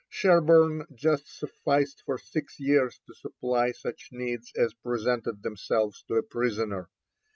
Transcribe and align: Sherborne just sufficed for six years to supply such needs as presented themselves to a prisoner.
Sherborne 0.09 0.87
just 0.95 1.27
sufficed 1.27 2.01
for 2.07 2.17
six 2.17 2.59
years 2.59 2.99
to 3.05 3.13
supply 3.13 3.71
such 3.71 4.09
needs 4.11 4.51
as 4.57 4.73
presented 4.73 5.43
themselves 5.43 6.01
to 6.07 6.15
a 6.15 6.23
prisoner. 6.23 6.89